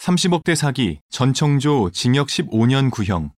[0.00, 3.32] 30억대 사기, 전청조 징역 15년 구형.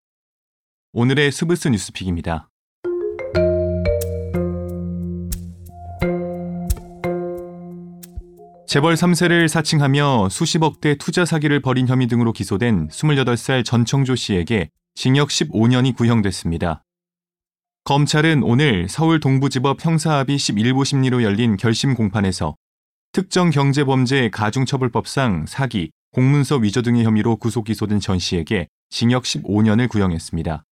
[0.92, 2.50] 오늘의 스브스 뉴스픽입니다.
[8.66, 15.96] 재벌 3세를 사칭하며 수십억대 투자 사기를 벌인 혐의 등으로 기소된 28살 전청조 씨에게 징역 15년이
[15.96, 16.84] 구형됐습니다.
[17.84, 22.54] 검찰은 오늘 서울 동부지법 형사합의 11부 심리로 열린 결심 공판에서
[23.12, 30.64] 특정 경제범죄 가중처벌법상 사기, 공문서 위조 등의 혐의로 구속 기소된 전 씨에게 징역 15년을 구형했습니다.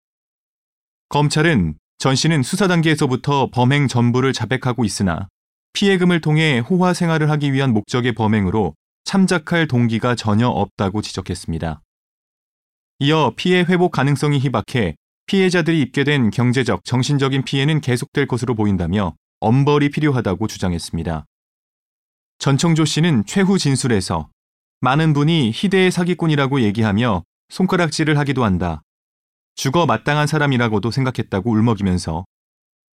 [1.09, 5.29] 검찰은 전 씨는 수사 단계에서부터 범행 전부를 자백하고 있으나
[5.73, 8.75] 피해금을 통해 호화 생활을 하기 위한 목적의 범행으로
[9.05, 11.81] 참작할 동기가 전혀 없다고 지적했습니다.
[13.01, 19.91] 이어 피해 회복 가능성이 희박해 피해자들이 입게 된 경제적, 정신적인 피해는 계속될 것으로 보인다며 엄벌이
[19.91, 21.27] 필요하다고 주장했습니다.
[22.39, 24.29] 전청조 씨는 최후 진술에서
[24.81, 28.83] 많은 분이 희대의 사기꾼이라고 얘기하며 손가락질을 하기도 한다.
[29.57, 32.25] 죽어 마땅한 사람이라고도 생각했다고 울먹이면서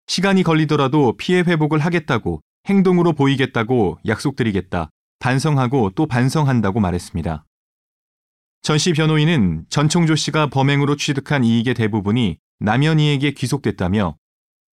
[0.06, 4.88] 시간이 걸리더라도 피해 회복을 하겠다고 행동으로 보이겠다고 약속드리겠다.
[5.18, 7.44] 반성하고 또 반성한다고 말했습니다.
[8.62, 14.16] 전 씨 변호인은 전청조 씨가 범행으로 취득한 이익의 대부분이 남현이에게 귀속됐다며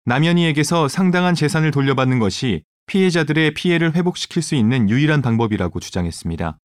[0.04, 6.58] 남현희에게서 상당한 재산을 돌려받는 것이 피해자들의 피해를 회복시킬 수 있는 유일한 방법이라고 주장했습니다.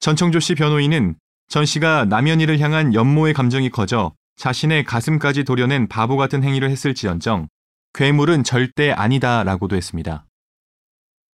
[0.00, 1.16] 전청조 씨 변호인은
[1.48, 7.48] 전 씨가 남현희를 향한 연모의 감정이 커져 자신의 가슴까지 도려낸 바보 같은 행위를 했을지언정
[7.92, 10.24] 괴물은 절대 아니다라고도 했습니다.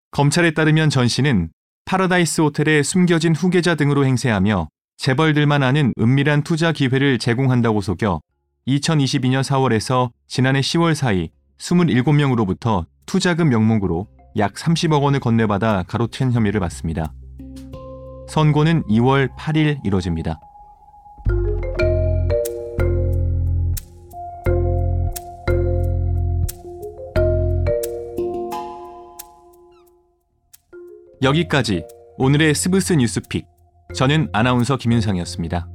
[0.09, 1.49] 검찰에 따르면 전 씨는
[1.85, 8.19] 파라다이스 호텔에 숨겨진 후계자 등으로 행세하며 재벌들만 아는 은밀한 투자 기회를 제공한다고 속여
[8.67, 17.13] 2022년 4월에서 지난해 10월 사이 27명으로부터 투자금 명목으로 약 30억 원을 건네받아 가로챈 혐의를 받습니다.
[18.35, 20.41] 선고는 2월 8일 이뤄집니다.
[31.21, 31.85] 여기까지
[32.17, 33.47] 오늘의 스브스 뉴스픽.
[33.95, 35.69] 저는 아나운서 김윤상이었습니다.